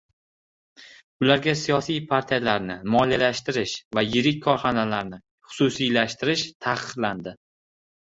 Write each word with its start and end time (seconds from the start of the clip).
Ularga 1.25 1.53
siyosiy 1.63 1.99
partiyalarni 2.13 2.79
moliyalashtirish 2.95 3.77
va 4.01 4.07
yirik 4.17 4.43
korxonalarni 4.49 5.23
xususiylashtirish 5.53 6.51
taqiqlandi 6.69 7.41